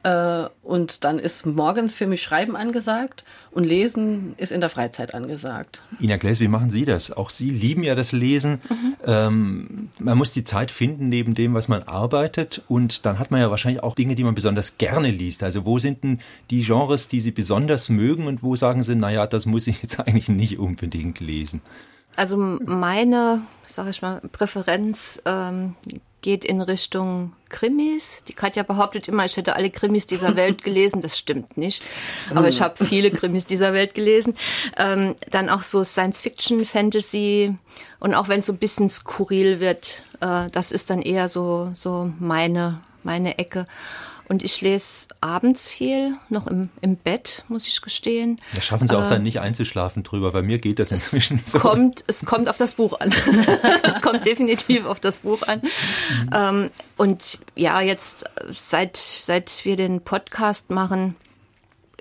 Äh, 0.03 0.51
und 0.63 1.05
dann 1.05 1.19
ist 1.19 1.47
morgens 1.47 1.95
für 1.95 2.07
mich 2.07 2.23
Schreiben 2.23 2.55
angesagt 2.55 3.25
und 3.51 3.65
Lesen 3.65 4.35
ist 4.37 4.53
in 4.53 4.61
der 4.61 4.69
Freizeit 4.69 5.15
angesagt. 5.15 5.83
Ina 5.99 6.19
Gläs, 6.19 6.41
wie 6.41 6.49
machen 6.49 6.69
Sie 6.69 6.85
das? 6.85 7.11
Auch 7.11 7.31
Sie 7.31 7.49
lieben 7.49 7.83
ja 7.83 7.95
das 7.95 8.13
Lesen. 8.13 8.61
Mhm. 8.69 8.95
Ähm, 9.07 9.89
man 9.99 10.19
muss 10.19 10.33
die 10.33 10.45
Zeit 10.45 10.71
finden 10.71 11.09
neben 11.09 11.35
dem, 11.35 11.55
was 11.55 11.69
man 11.69 11.85
arbeitet. 11.85 12.63
Und 12.69 13.07
dann 13.07 13.19
hat 13.19 13.31
man 13.31 13.41
ja 13.41 13.51
wahrscheinlich 13.51 13.83
auch 13.83 13.95
Dinge, 13.95 14.15
die 14.15 14.25
man 14.25 14.35
besonders 14.35 14.77
gerne 14.77 15.11
liest. 15.11 15.43
Also 15.43 15.65
wo 15.65 15.79
sind 15.79 16.05
denn 16.05 16.21
die 16.51 16.63
Genres, 16.63 17.09
die 17.09 17.21
Sie 17.21 17.31
besonders 17.31 17.89
mögen 17.89 18.27
und 18.27 18.43
wo 18.43 18.57
sagen 18.57 18.83
Sie, 18.83 18.95
naja, 18.97 19.27
das 19.27 19.47
muss 19.47 19.67
ich 19.67 19.83
jetzt 19.83 19.99
eigentlich 20.07 20.29
nicht 20.29 20.59
unbedingt 20.59 21.21
lesen? 21.21 21.63
Also 22.17 22.37
meine, 22.37 23.43
sag 23.65 23.89
ich 23.89 24.03
mal, 24.03 24.21
Präferenz 24.33 25.23
ähm, 25.25 25.75
geht 26.25 26.47
in 26.47 26.63
Richtung 26.63 27.35
Krimis. 27.51 28.25
Die 28.27 28.33
Katja 28.33 28.63
behauptet 28.63 29.09
immer, 29.09 29.27
ich 29.27 29.37
hätte 29.37 29.57
alle 29.57 29.71
Krimis 29.71 30.07
dieser 30.07 30.37
Welt 30.37 30.63
gelesen. 30.63 31.03
Das 31.03 31.19
stimmt 31.19 31.57
nicht. 31.59 31.83
Aber 32.35 32.49
ich 32.49 32.63
habe 32.63 32.83
viele 32.83 33.11
Krimis 33.11 33.45
dieser 33.45 33.75
Welt 33.75 33.95
gelesen. 33.95 34.35
Ähm, 34.79 35.17
dann 35.31 35.51
auch 35.51 35.61
so 35.61 35.85
Science 35.85 36.21
Fiction, 36.21 36.65
Fantasy 36.65 37.55
und 38.01 38.15
auch 38.15 38.29
wenn 38.29 38.41
es 38.41 38.47
so 38.47 38.53
ein 38.53 38.59
bisschen 38.59 38.89
skurril 38.89 39.61
wird, 39.61 40.03
äh, 40.21 40.49
das 40.51 40.73
ist 40.73 40.89
dann 40.89 41.03
eher 41.03 41.29
so, 41.29 41.71
so 41.75 42.11
meine, 42.19 42.81
meine 43.03 43.39
Ecke. 43.39 43.67
Und 44.29 44.43
ich 44.43 44.61
lese 44.61 45.09
abends 45.21 45.69
viel, 45.69 46.17
noch 46.29 46.47
im, 46.47 46.71
im 46.81 46.97
Bett, 46.97 47.45
muss 47.49 47.67
ich 47.67 47.81
gestehen. 47.83 48.41
Da 48.55 48.61
schaffen 48.61 48.87
Sie 48.87 48.97
auch 48.97 49.07
äh, 49.07 49.09
dann 49.09 49.23
nicht 49.23 49.41
einzuschlafen 49.41 50.03
drüber. 50.03 50.33
Bei 50.33 50.43
mir 50.43 50.59
geht 50.59 50.79
das 50.79 50.91
inzwischen 50.91 51.41
so. 51.45 51.59
Kommt, 51.59 52.05
es 52.07 52.25
kommt 52.25 52.49
auf 52.49 52.57
das 52.57 52.75
Buch 52.75 52.99
an. 53.01 53.15
es 53.83 54.01
kommt 54.01 54.25
definitiv 54.25 54.87
auf 54.87 55.01
das 55.01 55.21
Buch 55.21 55.43
an. 55.43 55.61
Mhm. 55.61 56.31
Ähm, 56.33 56.71
und 56.97 57.41
ja, 57.55 57.81
jetzt 57.81 58.25
seit, 58.51 58.97
seit 58.97 59.65
wir 59.65 59.77
den 59.77 60.01
Podcast 60.01 60.71
machen, 60.71 61.17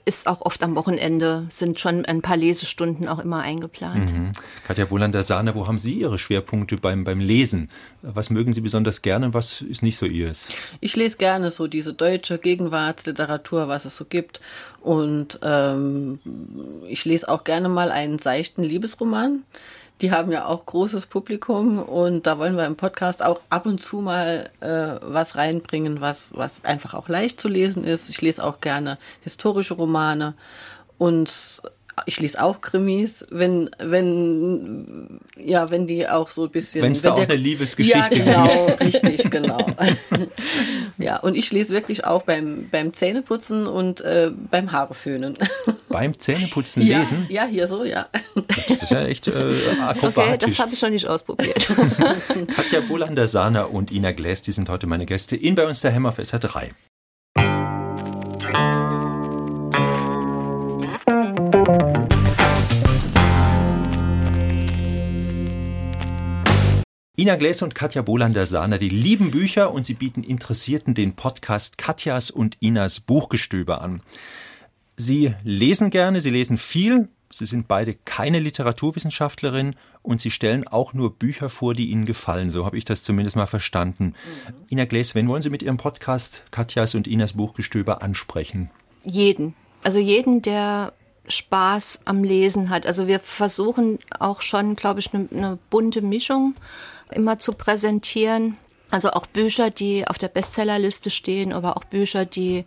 ist 0.06 0.28
auch 0.28 0.42
oft 0.42 0.62
am 0.64 0.76
Wochenende, 0.76 1.46
sind 1.50 1.80
schon 1.80 2.06
ein 2.06 2.22
paar 2.22 2.36
Lesestunden 2.36 3.08
auch 3.08 3.20
immer 3.20 3.42
eingeplant. 3.42 4.14
Mhm. 4.14 4.32
Katja 4.68 4.86
Bolander-Sahne, 4.86 5.56
wo 5.56 5.68
haben 5.68 5.80
Sie 5.80 5.94
Ihre 5.94 6.20
Schwerpunkte 6.20 6.78
beim, 6.78 7.04
beim 7.04 7.20
Lesen? 7.20 7.70
Was 8.02 8.30
mögen 8.30 8.52
Sie 8.52 8.62
besonders 8.62 9.02
gerne, 9.02 9.34
was 9.34 9.62
ist 9.62 9.82
nicht 9.82 9.98
so 9.98 10.06
Ihres? 10.06 10.50
Ich 10.82 10.96
lese 10.96 11.18
gerne 11.18 11.52
so 11.52 11.68
diese 11.68 11.94
deutsche 11.94 12.38
Gegenwartsliteratur, 12.38 13.68
was 13.68 13.86
es 13.86 13.96
so 13.96 14.06
gibt. 14.06 14.42
Und 14.82 15.40
ähm, 15.42 16.20
ich 16.88 17.06
lese 17.06 17.30
auch 17.30 17.46
gerne 17.46 17.70
mal 17.70 17.90
einen 17.90 18.20
seichten 18.20 18.64
Liebesroman 18.64 19.44
die 20.02 20.12
haben 20.12 20.32
ja 20.32 20.46
auch 20.46 20.66
großes 20.66 21.08
Publikum 21.08 21.82
und 21.82 22.28
da 22.28 22.38
wollen 22.38 22.58
wir 22.58 22.66
im 22.66 22.76
Podcast 22.76 23.24
auch 23.24 23.40
ab 23.50 23.66
und 23.66 23.82
zu 23.82 23.98
mal 23.98 24.50
äh, 24.60 24.98
was 25.02 25.36
reinbringen, 25.36 26.02
was, 26.02 26.32
was 26.36 26.66
einfach 26.66 26.94
auch 26.94 27.08
leicht 27.10 27.40
zu 27.40 27.48
lesen 27.48 27.84
ist. 27.84 28.10
Ich 28.10 28.22
lese 28.22 28.44
auch 28.44 28.60
gerne 28.60 28.98
historische 29.22 29.76
Romane 29.76 30.34
und 30.98 31.62
ich 32.06 32.20
lese 32.20 32.42
auch 32.42 32.62
Krimis, 32.62 33.26
wenn, 33.30 33.70
wenn, 33.80 35.20
ja, 35.38 35.70
wenn 35.70 35.88
die 35.88 36.08
auch 36.08 36.30
so 36.30 36.46
ein 36.46 36.50
bisschen. 36.50 36.82
Wenn's 36.82 37.04
wenn 37.04 37.12
es 37.12 37.16
da 37.16 37.16
der, 37.16 37.26
auch 37.26 37.30
eine 37.30 37.40
Liebesgeschichte 37.40 38.16
Ja, 38.16 38.46
genau, 38.48 38.66
gibt. 38.68 38.80
richtig, 38.82 39.32
genau. 39.32 39.66
ja, 40.98 41.20
und 41.20 41.36
ich 41.36 41.52
lese 41.52 41.74
wirklich 41.74 42.06
auch 42.06 42.24
beim, 42.24 42.70
beim 42.72 42.94
Zähneputzen 42.94 43.68
und 43.68 44.02
äh, 44.02 44.32
beim 44.52 44.72
Haareföhnen. 44.72 45.38
Beim 45.90 46.18
Zähneputzen 46.18 46.82
ja, 46.84 47.00
lesen? 47.00 47.26
Ja, 47.30 47.46
hier 47.46 47.68
so, 47.68 47.84
ja. 47.84 48.08
Das 48.36 48.84
ist 48.84 48.92
ja 48.92 49.04
echt 49.06 49.28
äh, 49.28 49.56
akrobatisch. 49.80 50.18
Okay, 50.18 50.38
das 50.40 50.60
habe 50.60 50.74
ich 50.74 50.80
schon 50.80 50.92
nicht 50.92 51.08
ausprobiert. 51.08 51.68
Katja 52.56 52.82
Bolander-Sana 52.82 53.64
und 53.64 53.92
Ina 53.92 54.12
Gläs, 54.12 54.42
die 54.42 54.52
sind 54.52 54.70
heute 54.70 54.88
meine 54.88 55.06
Gäste 55.06 55.36
in 55.36 55.56
bei 55.56 55.68
uns 55.68 55.82
der 55.82 55.94
Hammerfest 55.94 56.34
3. 56.40 56.72
Ina 67.24 67.38
Gläs 67.38 67.62
und 67.62 67.74
Katja 67.74 68.02
Bolander-Sahner, 68.02 68.78
die 68.78 68.90
lieben 68.90 69.32
Bücher 69.32 69.74
und 69.74 69.86
sie 69.86 69.94
bieten 69.94 70.24
Interessierten 70.24 70.94
den 70.94 71.16
Podcast 71.16 71.78
Katjas 71.78 72.30
und 72.30 72.58
Inas 72.60 73.00
Buchgestöber 73.00 73.80
an. 73.80 74.04
Sie 74.98 75.34
lesen 75.46 75.90
gerne, 75.90 76.20
sie 76.20 76.32
lesen 76.32 76.58
viel, 76.58 77.08
sie 77.32 77.46
sind 77.46 77.70
beide 77.70 77.94
keine 77.94 78.40
Literaturwissenschaftlerin 78.40 79.78
und 80.02 80.20
sie 80.20 80.32
stellen 80.32 80.68
auch 80.68 80.92
nur 80.94 81.16
Bücher 81.16 81.48
vor, 81.48 81.74
die 81.74 81.92
ihnen 81.92 82.04
gefallen. 82.04 82.52
So 82.52 82.66
habe 82.66 82.78
ich 82.78 82.84
das 82.84 83.04
zumindest 83.04 83.38
mal 83.38 83.46
verstanden. 83.46 84.08
Mhm. 84.08 84.56
Ina 84.72 84.84
Gläs, 84.84 85.16
wen 85.16 85.30
wollen 85.30 85.42
Sie 85.42 85.50
mit 85.50 85.64
Ihrem 85.64 85.78
Podcast 85.78 86.44
Katjas 86.52 86.94
und 86.94 87.08
Inas 87.08 87.32
Buchgestöber 87.32 88.02
ansprechen? 88.02 88.70
Jeden. 89.06 89.56
Also 89.82 89.98
jeden, 89.98 90.42
der 90.42 90.92
Spaß 91.30 92.02
am 92.04 92.26
Lesen 92.26 92.70
hat. 92.70 92.86
Also 92.86 93.08
wir 93.08 93.22
versuchen 93.22 94.00
auch 94.20 94.42
schon, 94.42 94.76
glaube 94.76 95.00
ich, 95.00 95.14
eine, 95.14 95.30
eine 95.32 95.60
bunte 95.70 96.02
Mischung 96.02 96.56
immer 97.16 97.40
zu 97.40 97.54
präsentieren. 97.54 98.58
Also 98.92 99.10
auch 99.12 99.26
Bücher, 99.26 99.72
die 99.72 100.08
auf 100.08 100.20
der 100.20 100.28
Bestsellerliste 100.28 101.10
stehen, 101.10 101.52
aber 101.52 101.78
auch 101.78 101.84
Bücher, 101.84 102.26
die 102.26 102.64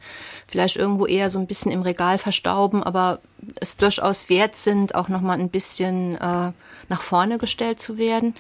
vielleicht 0.48 0.74
irgendwo 0.74 1.06
eher 1.06 1.30
so 1.30 1.38
ein 1.38 1.46
bisschen 1.46 1.70
im 1.70 1.82
Regal 1.82 2.18
verstauben, 2.18 2.82
aber 2.82 3.20
es 3.60 3.76
durchaus 3.76 4.28
wert 4.28 4.56
sind, 4.56 4.96
auch 4.96 5.08
nochmal 5.08 5.38
ein 5.38 5.50
bisschen 5.50 6.16
äh, 6.16 6.50
nach 6.88 7.00
vorne 7.00 7.38
gestellt 7.38 7.80
zu 7.80 7.96
werden. 7.96 8.34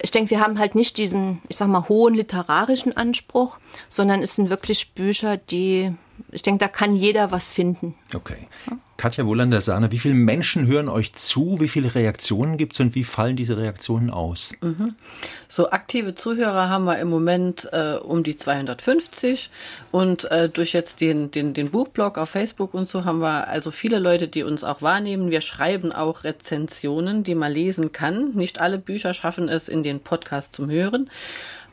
Ich 0.00 0.10
denke, 0.12 0.30
wir 0.30 0.40
haben 0.40 0.58
halt 0.58 0.74
nicht 0.74 0.96
diesen, 0.96 1.42
ich 1.48 1.56
sag 1.56 1.68
mal, 1.68 1.90
hohen 1.90 2.14
literarischen 2.14 2.96
Anspruch, 2.96 3.58
sondern 3.90 4.22
es 4.22 4.36
sind 4.36 4.48
wirklich 4.48 4.92
Bücher, 4.92 5.36
die, 5.36 5.92
ich 6.30 6.40
denke, 6.40 6.60
da 6.64 6.68
kann 6.68 6.96
jeder 6.96 7.30
was 7.32 7.52
finden. 7.52 7.96
Okay. 8.14 8.48
Katja 9.00 9.24
Wohlander-Sahne, 9.24 9.90
wie 9.92 9.98
viele 9.98 10.12
Menschen 10.12 10.66
hören 10.66 10.90
euch 10.90 11.14
zu? 11.14 11.56
Wie 11.58 11.68
viele 11.68 11.94
Reaktionen 11.94 12.58
gibt 12.58 12.74
es 12.74 12.80
und 12.80 12.94
wie 12.94 13.04
fallen 13.04 13.34
diese 13.34 13.56
Reaktionen 13.56 14.10
aus? 14.10 14.52
Mhm. 14.60 14.94
So 15.48 15.70
aktive 15.70 16.14
Zuhörer 16.14 16.68
haben 16.68 16.84
wir 16.84 16.98
im 16.98 17.08
Moment 17.08 17.66
äh, 17.72 17.94
um 17.94 18.24
die 18.24 18.36
250 18.36 19.48
und 19.90 20.30
äh, 20.30 20.50
durch 20.50 20.74
jetzt 20.74 21.00
den, 21.00 21.30
den, 21.30 21.54
den 21.54 21.70
Buchblog 21.70 22.18
auf 22.18 22.28
Facebook 22.28 22.74
und 22.74 22.88
so 22.88 23.06
haben 23.06 23.20
wir 23.20 23.48
also 23.48 23.70
viele 23.70 24.00
Leute, 24.00 24.28
die 24.28 24.42
uns 24.42 24.64
auch 24.64 24.82
wahrnehmen. 24.82 25.30
Wir 25.30 25.40
schreiben 25.40 25.92
auch 25.92 26.24
Rezensionen, 26.24 27.24
die 27.24 27.34
man 27.34 27.52
lesen 27.52 27.92
kann. 27.92 28.32
Nicht 28.34 28.60
alle 28.60 28.76
Bücher 28.76 29.14
schaffen 29.14 29.48
es 29.48 29.70
in 29.70 29.82
den 29.82 30.00
Podcast 30.00 30.54
zum 30.54 30.68
Hören. 30.68 31.08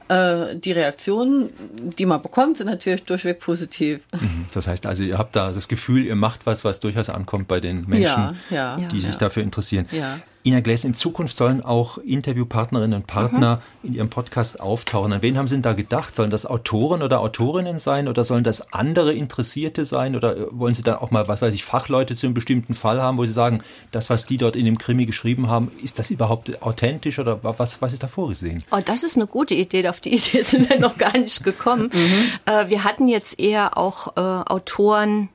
Äh, 0.09 0.55
die 0.55 0.71
Reaktionen, 0.71 1.49
die 1.97 2.05
man 2.05 2.21
bekommt, 2.21 2.57
sind 2.57 2.67
natürlich 2.67 3.03
durchweg 3.03 3.39
positiv. 3.39 3.99
Mhm. 4.13 4.45
Das 4.53 4.67
heißt 4.67 4.85
also, 4.85 5.03
ihr 5.03 5.17
habt 5.17 5.35
da 5.35 5.51
das 5.51 5.67
Gefühl, 5.67 6.05
ihr 6.05 6.15
macht 6.15 6.45
was, 6.45 6.63
was 6.63 6.79
durchaus 6.79 7.09
ankommt 7.09 7.47
bei 7.47 7.59
den 7.59 7.85
Menschen, 7.87 8.37
ja, 8.49 8.77
ja, 8.77 8.77
die 8.77 8.99
ja, 8.99 9.07
sich 9.07 9.17
dafür 9.17 9.43
interessieren. 9.43 9.87
Ja. 9.91 10.19
Ina 10.47 10.61
Gläs, 10.61 10.85
in 10.85 10.93
Zukunft 10.93 11.35
sollen 11.35 11.61
auch 11.61 11.97
Interviewpartnerinnen 11.97 13.01
und 13.01 13.05
Partner 13.05 13.61
mhm. 13.81 13.89
in 13.89 13.95
Ihrem 13.95 14.09
Podcast 14.09 14.61
auftauchen. 14.61 15.11
An 15.11 15.21
wen 15.21 15.37
haben 15.37 15.45
Sie 15.45 15.55
denn 15.55 15.61
da 15.61 15.73
gedacht? 15.73 16.15
Sollen 16.15 16.29
das 16.29 16.45
Autoren 16.45 17.01
oder 17.01 17.19
Autorinnen 17.19 17.79
sein 17.79 18.07
oder 18.07 18.23
sollen 18.23 18.45
das 18.45 18.71
andere 18.71 19.13
Interessierte 19.13 19.83
sein? 19.83 20.15
Oder 20.15 20.37
äh, 20.37 20.45
wollen 20.51 20.73
Sie 20.73 20.83
da 20.83 20.99
auch 20.99 21.11
mal, 21.11 21.27
was 21.27 21.41
weiß 21.41 21.53
ich, 21.53 21.65
Fachleute 21.65 22.15
zu 22.15 22.27
einem 22.27 22.33
bestimmten 22.33 22.73
Fall 22.73 23.01
haben, 23.01 23.17
wo 23.17 23.25
Sie 23.25 23.33
sagen, 23.33 23.61
das, 23.91 24.09
was 24.09 24.25
die 24.25 24.37
dort 24.37 24.55
in 24.55 24.63
dem 24.63 24.77
Krimi 24.77 25.05
geschrieben 25.05 25.49
haben, 25.49 25.69
ist 25.83 25.99
das 25.99 26.11
überhaupt 26.11 26.61
authentisch 26.61 27.19
oder 27.19 27.43
was, 27.43 27.81
was 27.81 27.91
ist 27.91 28.03
da 28.03 28.07
vorgesehen? 28.07 28.63
Oh, 28.71 28.79
das 28.85 29.03
ist 29.03 29.17
eine 29.17 29.27
gute 29.27 29.53
Idee. 29.53 29.85
Auf 29.89 29.99
die 29.99 30.13
Idee 30.13 30.43
sind 30.43 30.69
wir 30.69 30.79
noch 30.79 30.97
gar 30.97 31.17
nicht 31.17 31.43
gekommen. 31.43 31.89
Mhm. 31.91 32.29
Äh, 32.45 32.69
wir 32.69 32.85
hatten 32.85 33.09
jetzt 33.09 33.37
eher 33.37 33.77
auch 33.77 34.15
äh, 34.15 34.21
Autoren, 34.21 35.27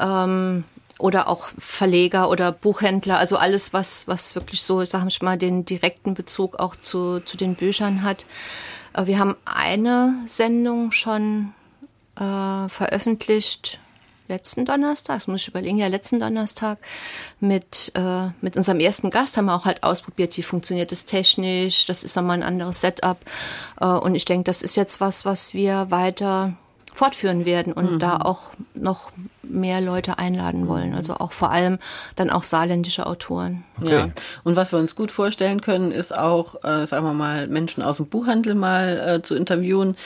ähm, 0.00 0.64
oder 0.98 1.28
auch 1.28 1.48
Verleger 1.58 2.30
oder 2.30 2.52
Buchhändler, 2.52 3.18
also 3.18 3.36
alles, 3.36 3.72
was, 3.72 4.08
was 4.08 4.34
wirklich 4.34 4.62
so, 4.62 4.84
sag 4.84 5.06
ich 5.08 5.20
mal, 5.22 5.36
den 5.36 5.64
direkten 5.64 6.14
Bezug 6.14 6.58
auch 6.58 6.76
zu, 6.76 7.20
zu 7.20 7.36
den 7.36 7.54
Büchern 7.54 8.02
hat. 8.02 8.24
Äh, 8.94 9.06
wir 9.06 9.18
haben 9.18 9.36
eine 9.44 10.14
Sendung 10.26 10.92
schon 10.92 11.52
äh, 12.16 12.68
veröffentlicht, 12.68 13.78
letzten 14.28 14.64
Donnerstag, 14.64 15.18
das 15.18 15.28
muss 15.28 15.42
ich 15.42 15.48
überlegen, 15.48 15.78
ja, 15.78 15.86
letzten 15.86 16.18
Donnerstag 16.18 16.78
mit, 17.40 17.92
äh, 17.94 18.28
mit 18.40 18.56
unserem 18.56 18.80
ersten 18.80 19.10
Gast 19.10 19.36
haben 19.36 19.46
wir 19.46 19.54
auch 19.54 19.64
halt 19.64 19.82
ausprobiert, 19.82 20.36
wie 20.36 20.42
funktioniert 20.42 20.92
das 20.92 21.04
technisch, 21.04 21.86
das 21.86 22.04
ist 22.04 22.16
nochmal 22.16 22.38
ein 22.38 22.42
anderes 22.42 22.80
Setup. 22.80 23.18
Äh, 23.80 23.86
und 23.86 24.14
ich 24.14 24.24
denke, 24.24 24.44
das 24.44 24.62
ist 24.62 24.76
jetzt 24.76 25.00
was, 25.00 25.24
was 25.24 25.54
wir 25.54 25.90
weiter 25.90 26.54
fortführen 26.92 27.44
werden 27.44 27.72
und 27.72 27.92
mhm. 27.92 27.98
da 27.98 28.16
auch 28.16 28.40
noch 28.74 29.10
mehr 29.48 29.80
Leute 29.80 30.18
einladen 30.18 30.68
wollen. 30.68 30.94
Also 30.94 31.14
auch 31.14 31.32
vor 31.32 31.50
allem 31.50 31.78
dann 32.14 32.30
auch 32.30 32.42
saarländische 32.42 33.06
Autoren. 33.06 33.64
Okay. 33.80 33.92
Ja. 33.92 34.08
Und 34.44 34.56
was 34.56 34.72
wir 34.72 34.78
uns 34.78 34.94
gut 34.96 35.10
vorstellen 35.10 35.60
können, 35.60 35.92
ist 35.92 36.16
auch, 36.16 36.62
äh, 36.64 36.86
sagen 36.86 37.06
wir 37.06 37.12
mal, 37.12 37.48
Menschen 37.48 37.82
aus 37.82 37.98
dem 37.98 38.06
Buchhandel 38.06 38.54
mal 38.54 39.16
äh, 39.16 39.22
zu 39.22 39.34
interviewen, 39.34 39.96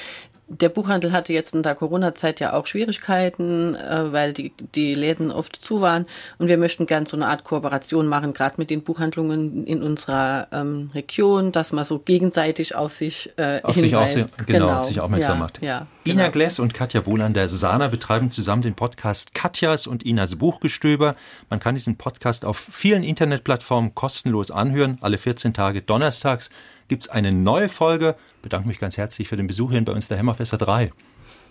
der 0.50 0.68
Buchhandel 0.68 1.12
hatte 1.12 1.32
jetzt 1.32 1.54
in 1.54 1.62
der 1.62 1.76
Corona-Zeit 1.76 2.40
ja 2.40 2.54
auch 2.54 2.66
Schwierigkeiten, 2.66 3.76
äh, 3.76 4.12
weil 4.12 4.32
die, 4.32 4.52
die 4.74 4.94
Läden 4.94 5.30
oft 5.30 5.54
zu 5.56 5.80
waren. 5.80 6.06
Und 6.38 6.48
wir 6.48 6.58
möchten 6.58 6.86
gern 6.86 7.06
so 7.06 7.16
eine 7.16 7.28
Art 7.28 7.44
Kooperation 7.44 8.08
machen, 8.08 8.32
gerade 8.32 8.56
mit 8.58 8.68
den 8.68 8.82
Buchhandlungen 8.82 9.64
in 9.64 9.82
unserer 9.82 10.48
ähm, 10.50 10.90
Region, 10.92 11.52
dass 11.52 11.70
man 11.70 11.84
so 11.84 12.00
gegenseitig 12.00 12.74
auf 12.74 12.92
sich 12.92 13.30
äh, 13.36 13.60
auf 13.62 13.76
hinweist. 13.76 14.14
sich, 14.14 14.24
auf, 14.24 14.30
genau, 14.38 14.66
genau, 14.66 14.78
auf 14.78 14.84
sich 14.86 15.00
aufmerksam 15.00 15.36
ja, 15.36 15.42
macht. 15.42 15.62
Ja, 15.62 15.86
Ina 16.04 16.22
genau. 16.22 16.32
Gless 16.32 16.58
und 16.58 16.74
Katja 16.74 17.00
Bolander 17.02 17.46
Sana 17.46 17.86
betreiben 17.86 18.30
zusammen 18.30 18.62
den 18.62 18.74
Podcast 18.74 19.34
Katjas 19.34 19.86
und 19.86 20.02
Inas 20.02 20.34
Buchgestöber. 20.36 21.14
Man 21.48 21.60
kann 21.60 21.76
diesen 21.76 21.96
Podcast 21.96 22.44
auf 22.44 22.58
vielen 22.58 23.04
Internetplattformen 23.04 23.94
kostenlos 23.94 24.50
anhören, 24.50 24.98
alle 25.00 25.16
14 25.16 25.54
Tage 25.54 25.80
donnerstags. 25.80 26.50
Gibt 26.90 27.04
es 27.04 27.08
eine 27.08 27.32
neue 27.32 27.68
Folge. 27.68 28.16
Ich 28.36 28.42
bedanke 28.42 28.66
mich 28.66 28.80
ganz 28.80 28.96
herzlich 28.98 29.28
für 29.28 29.36
den 29.36 29.46
Besuch 29.46 29.70
hier 29.70 29.82
bei 29.84 29.92
uns 29.92 30.08
der 30.08 30.18
Hämmerfester 30.18 30.58
3. 30.58 30.92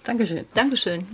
Dankeschön. 0.04 0.46
Dankeschön. 0.54 1.06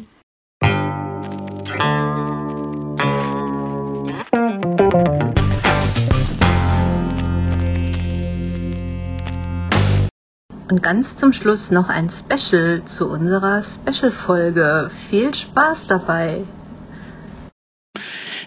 Und 10.70 10.82
ganz 10.82 11.16
zum 11.16 11.32
Schluss 11.32 11.70
noch 11.70 11.90
ein 11.90 12.10
Special 12.10 12.84
zu 12.84 13.08
unserer 13.08 13.62
Special-Folge. 13.62 14.90
Viel 15.08 15.36
Spaß 15.36 15.86
dabei! 15.86 16.44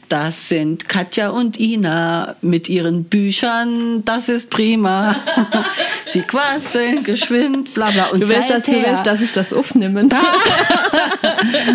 Das 0.09 0.49
sind 0.49 0.89
Katja 0.89 1.31
und 1.31 1.59
Ina 1.61 2.37
mit 2.41 2.69
ihren 2.69 3.05
Büchern. 3.05 4.05
Das 4.05 4.29
ist 4.29 4.51
prima. 4.51 5.17
Sie 6.07 6.23
quasseln 6.23 7.05
geschwind, 7.05 7.75
bla 7.75 7.91
bla. 7.91 8.07
Und 8.07 8.21
Du 8.21 8.29
willst, 8.29 8.51
dass, 8.51 8.65
du 8.65 8.73
willst, 8.73 9.07
dass 9.07 9.23
ich 9.23 9.33
das 9.33 9.53
aufnehme. 9.53 10.09